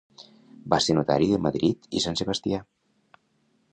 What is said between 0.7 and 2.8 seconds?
Va ser notari de Madrid i Sant Sebastià.